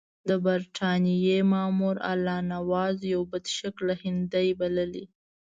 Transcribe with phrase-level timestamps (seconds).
[0.29, 5.05] د برټانیې مامور الله نواز یو بدشکله هندی بللی.